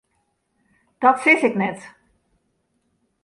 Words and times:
Dat 1.03 1.19
sis 1.19 1.41
ik 1.49 1.55
net. 1.61 1.79